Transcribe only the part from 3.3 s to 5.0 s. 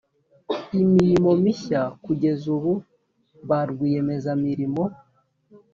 ba rwiyemezamirimo